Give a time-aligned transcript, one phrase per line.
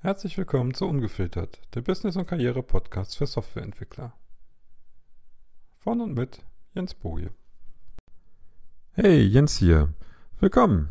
[0.00, 4.12] Herzlich willkommen zu Ungefiltert, der Business- und Karriere-Podcast für Softwareentwickler.
[5.78, 7.32] Von und mit Jens Boje.
[8.92, 9.92] Hey, Jens hier.
[10.38, 10.90] Willkommen.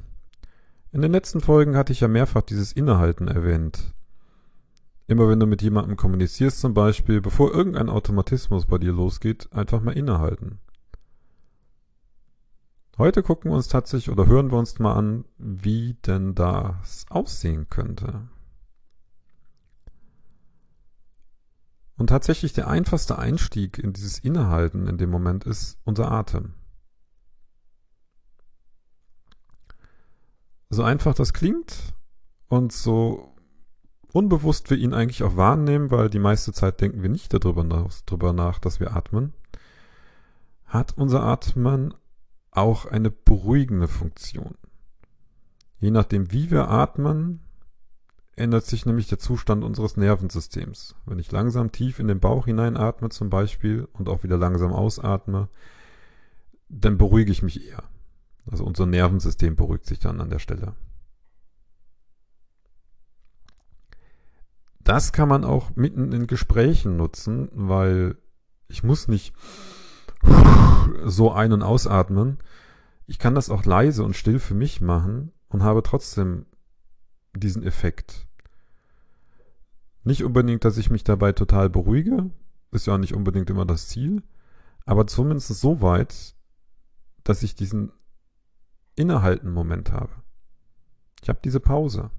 [0.92, 3.94] In den letzten Folgen hatte ich ja mehrfach dieses Innehalten erwähnt.
[5.08, 9.82] Immer wenn du mit jemandem kommunizierst zum Beispiel, bevor irgendein Automatismus bei dir losgeht, einfach
[9.82, 10.60] mal innehalten.
[12.98, 17.70] Heute gucken wir uns tatsächlich oder hören wir uns mal an, wie denn das aussehen
[17.70, 18.28] könnte.
[21.98, 26.54] Und tatsächlich der einfachste Einstieg in dieses Innehalten in dem Moment ist unser Atem.
[30.70, 31.94] So einfach das klingt
[32.48, 33.34] und so
[34.14, 37.90] unbewusst wir ihn eigentlich auch wahrnehmen, weil die meiste Zeit denken wir nicht darüber nach,
[38.06, 39.34] darüber nach dass wir atmen,
[40.66, 41.94] hat unser Atmen
[42.52, 44.56] auch eine beruhigende Funktion.
[45.80, 47.47] Je nachdem, wie wir atmen,
[48.38, 50.96] ändert sich nämlich der Zustand unseres Nervensystems.
[51.06, 55.50] Wenn ich langsam tief in den Bauch hineinatme zum Beispiel und auch wieder langsam ausatme,
[56.70, 57.84] dann beruhige ich mich eher.
[58.50, 60.76] Also unser Nervensystem beruhigt sich dann an der Stelle.
[64.80, 68.18] Das kann man auch mitten in Gesprächen nutzen, weil
[68.70, 69.34] ich muss nicht
[71.04, 72.38] so ein- und ausatmen.
[73.06, 76.46] Ich kann das auch leise und still für mich machen und habe trotzdem
[77.36, 78.27] diesen Effekt.
[80.08, 82.32] Nicht unbedingt, dass ich mich dabei total beruhige,
[82.72, 84.24] ist ja auch nicht unbedingt immer das Ziel,
[84.86, 86.34] aber zumindest so weit,
[87.26, 87.92] dass ich diesen
[88.96, 90.14] innehalten Moment habe.
[91.22, 92.10] Ich habe diese Pause.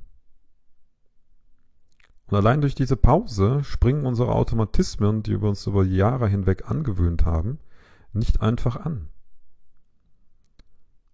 [2.27, 7.25] Und allein durch diese Pause springen unsere Automatismen, die wir uns über Jahre hinweg angewöhnt
[7.25, 7.59] haben,
[8.13, 9.09] nicht einfach an.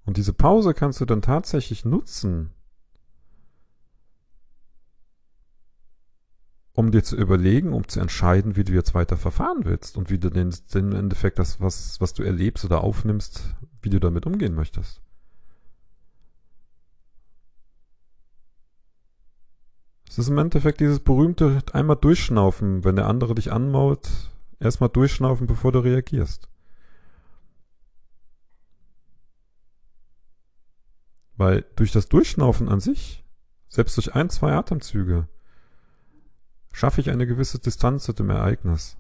[0.05, 2.51] Und diese Pause kannst du dann tatsächlich nutzen,
[6.75, 10.19] um dir zu überlegen, um zu entscheiden, wie du jetzt weiter verfahren willst und wie
[10.19, 14.55] du den, den Endeffekt das, was, was du erlebst oder aufnimmst, wie du damit umgehen
[14.55, 15.01] möchtest.
[20.09, 24.09] Es ist im Endeffekt dieses berühmte einmal durchschnaufen, wenn der andere dich anmaut,
[24.59, 26.49] erstmal durchschnaufen, bevor du reagierst.
[31.37, 33.25] Weil durch das Durchschnaufen an sich,
[33.69, 35.29] selbst durch ein, zwei Atemzüge,
[36.75, 38.97] schaffe ich eine gewisse Distanz zu dem Ereignis.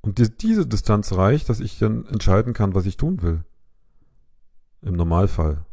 [0.00, 3.44] Und die, diese Distanz reicht, dass ich dann entscheiden kann, was ich tun will.
[4.82, 5.64] Im Normalfall.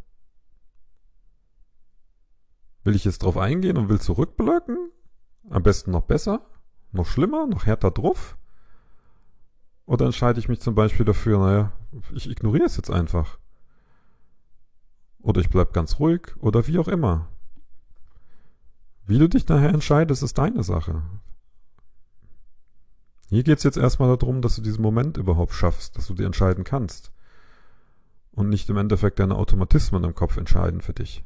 [2.83, 4.91] Will ich jetzt drauf eingehen und will zurückblöcken?
[5.49, 6.45] Am besten noch besser?
[6.91, 7.47] Noch schlimmer?
[7.47, 8.37] Noch härter drauf?
[9.87, 11.71] Oder entscheide ich mich zum Beispiel dafür, naja,
[12.13, 13.39] ich ignoriere es jetzt einfach.
[15.21, 17.29] Oder ich bleib ganz ruhig oder wie auch immer.
[19.07, 21.01] Wie du dich nachher entscheidest, ist deine Sache.
[23.29, 26.25] Hier geht es jetzt erstmal darum, dass du diesen Moment überhaupt schaffst, dass du dir
[26.25, 27.13] entscheiden kannst.
[28.31, 31.23] Und nicht im Endeffekt deine Automatismen im Kopf entscheiden für dich.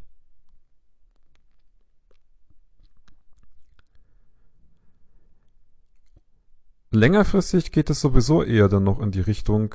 [6.91, 9.73] Längerfristig geht es sowieso eher dann noch in die Richtung,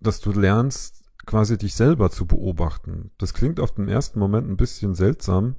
[0.00, 3.10] dass du lernst, quasi dich selber zu beobachten.
[3.18, 5.56] Das klingt auf den ersten Moment ein bisschen seltsam.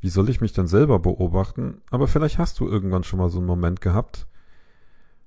[0.00, 1.82] Wie soll ich mich denn selber beobachten?
[1.90, 4.26] Aber vielleicht hast du irgendwann schon mal so einen Moment gehabt,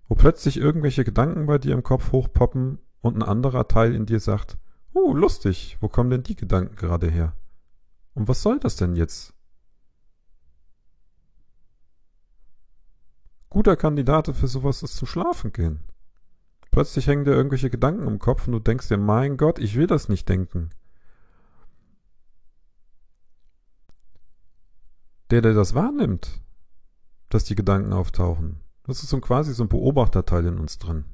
[0.07, 4.19] wo plötzlich irgendwelche Gedanken bei dir im Kopf hochpoppen und ein anderer Teil in dir
[4.19, 4.57] sagt,
[4.93, 7.35] uh, lustig, wo kommen denn die Gedanken gerade her?
[8.13, 9.33] Und was soll das denn jetzt?
[13.49, 15.79] Guter Kandidat für sowas ist zu schlafen gehen.
[16.77, 19.87] Plötzlich hängen dir irgendwelche Gedanken im Kopf und du denkst dir, mein Gott, ich will
[19.87, 20.69] das nicht denken.
[25.31, 26.39] Der, der das wahrnimmt,
[27.29, 31.05] dass die Gedanken auftauchen, das ist so quasi so ein Beobachterteil in uns drin.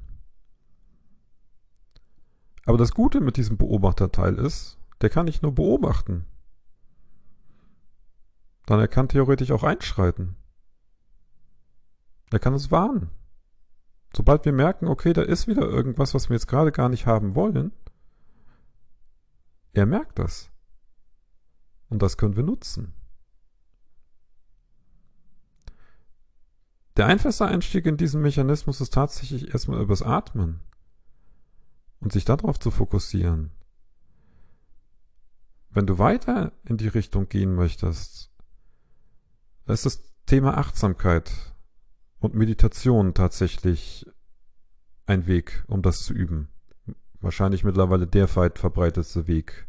[2.66, 6.26] Aber das Gute mit diesem Beobachterteil ist, der kann nicht nur beobachten.
[8.66, 10.36] Dann er kann theoretisch auch einschreiten.
[12.30, 13.08] Er kann es warnen.
[14.16, 17.34] Sobald wir merken, okay, da ist wieder irgendwas, was wir jetzt gerade gar nicht haben
[17.34, 17.72] wollen,
[19.72, 20.50] er merkt das.
[21.88, 22.94] Und das können wir nutzen.
[26.96, 30.60] Der einfachste Einstieg in diesen Mechanismus ist tatsächlich erstmal übers Atmen
[31.98, 33.50] und sich darauf zu fokussieren.
[35.70, 38.30] Wenn du weiter in die Richtung gehen möchtest,
[39.66, 41.53] ist das Thema Achtsamkeit
[42.24, 44.06] und Meditation tatsächlich
[45.06, 46.48] ein Weg, um das zu üben.
[47.20, 49.66] Wahrscheinlich mittlerweile der weit verbreitetste Weg.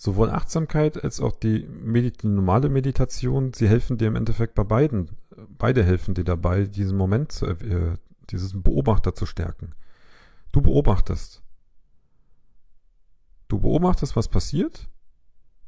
[0.00, 4.64] sowohl Achtsamkeit als auch die, Medi die normale Meditation, sie helfen dir im Endeffekt bei
[4.64, 5.10] beiden.
[5.58, 7.98] Beide helfen dir dabei, diesen Moment, zu, äh,
[8.30, 9.74] dieses Beobachter zu stärken.
[10.52, 11.42] Du beobachtest.
[13.48, 14.88] Du beobachtest, was passiert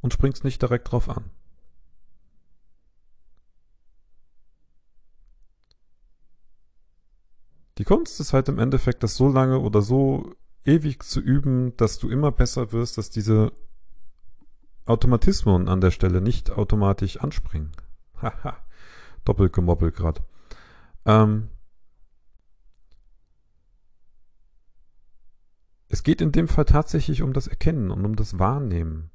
[0.00, 1.30] und springst nicht direkt drauf an.
[7.78, 10.34] Die Kunst ist halt im Endeffekt, das so lange oder so
[10.64, 13.52] ewig zu üben, dass du immer besser wirst, dass diese
[14.84, 17.72] Automatismen an der Stelle nicht automatisch anspringen.
[18.20, 18.56] Haha,
[19.24, 20.22] doppelgemobbelt gerade.
[21.04, 21.48] Ähm,
[25.88, 29.10] es geht in dem Fall tatsächlich um das Erkennen und um das Wahrnehmen.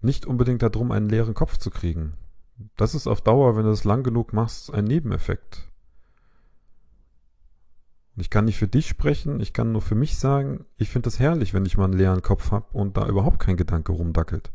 [0.00, 2.12] Nicht unbedingt darum, einen leeren Kopf zu kriegen.
[2.76, 5.70] Das ist auf Dauer, wenn du es lang genug machst, ein Nebeneffekt.
[8.14, 11.08] Und ich kann nicht für dich sprechen, ich kann nur für mich sagen, ich finde
[11.08, 14.52] es herrlich, wenn ich mal einen leeren Kopf habe und da überhaupt kein Gedanke rumdackelt.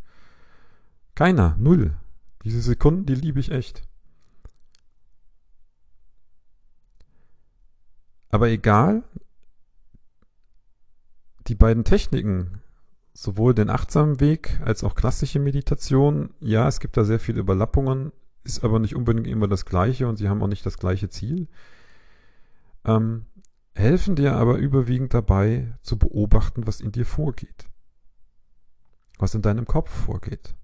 [1.15, 1.97] Keiner, null.
[2.45, 3.83] Diese Sekunden, die liebe ich echt.
[8.29, 9.03] Aber egal,
[11.47, 12.62] die beiden Techniken,
[13.13, 18.13] sowohl den achtsamen Weg als auch klassische Meditation, ja, es gibt da sehr viele Überlappungen,
[18.44, 21.47] ist aber nicht unbedingt immer das gleiche und sie haben auch nicht das gleiche Ziel.
[22.85, 23.25] Ähm,
[23.79, 27.69] helfen dir aber überwiegend dabei zu beobachten, was in dir vorgeht,
[29.17, 30.55] was in deinem Kopf vorgeht.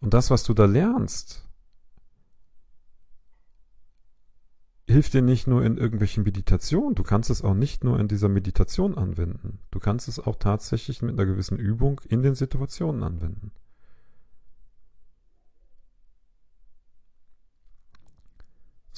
[0.00, 1.46] Und das, was du da lernst,
[4.86, 8.30] hilft dir nicht nur in irgendwelchen Meditationen, du kannst es auch nicht nur in dieser
[8.30, 13.52] Meditation anwenden, du kannst es auch tatsächlich mit einer gewissen Übung in den Situationen anwenden.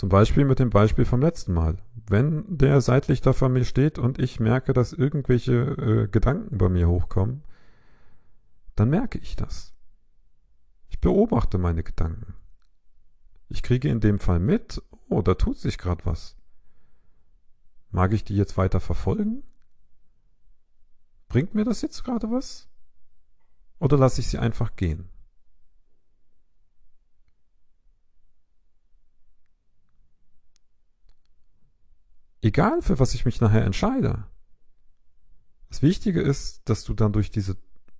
[0.00, 1.76] Zum Beispiel mit dem Beispiel vom letzten Mal.
[2.08, 6.70] Wenn der seitlich da vor mir steht und ich merke, dass irgendwelche äh, Gedanken bei
[6.70, 7.42] mir hochkommen,
[8.76, 9.74] dann merke ich das.
[10.88, 12.32] Ich beobachte meine Gedanken.
[13.50, 16.34] Ich kriege in dem Fall mit, oh, da tut sich gerade was.
[17.90, 19.42] Mag ich die jetzt weiter verfolgen?
[21.28, 22.70] Bringt mir das jetzt gerade was?
[23.78, 25.10] Oder lasse ich sie einfach gehen?
[32.42, 34.24] Egal, für was ich mich nachher entscheide.
[35.68, 37.56] Das Wichtige ist, dass du dann durch diese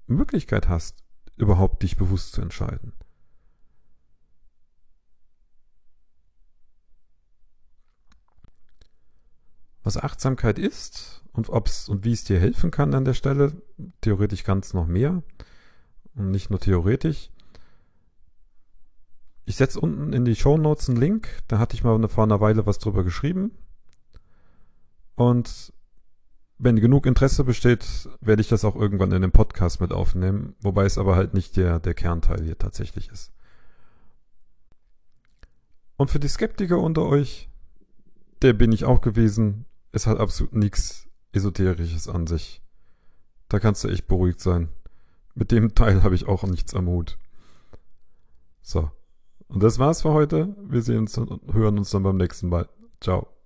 [0.06, 1.04] Möglichkeit hast,
[1.36, 2.92] überhaupt dich bewusst zu entscheiden.
[9.82, 13.62] Was Achtsamkeit ist und ob's und wie es dir helfen kann an der Stelle,
[14.00, 15.22] theoretisch ganz noch mehr
[16.14, 17.30] und nicht nur theoretisch.
[19.46, 22.40] Ich setze unten in die Show Notes einen Link, da hatte ich mal vor einer
[22.40, 23.52] Weile was drüber geschrieben.
[25.20, 25.74] Und
[26.56, 30.86] wenn genug Interesse besteht, werde ich das auch irgendwann in den Podcast mit aufnehmen, wobei
[30.86, 33.30] es aber halt nicht der, der Kernteil hier tatsächlich ist.
[35.98, 37.50] Und für die Skeptiker unter euch,
[38.40, 42.62] der bin ich auch gewesen, es hat absolut nichts Esoterisches an sich.
[43.50, 44.70] Da kannst du echt beruhigt sein.
[45.34, 47.18] Mit dem Teil habe ich auch nichts am Hut.
[48.62, 48.90] So.
[49.48, 50.56] Und das war's für heute.
[50.62, 52.70] Wir sehen uns und hören uns dann beim nächsten Mal.
[53.02, 53.39] Ciao.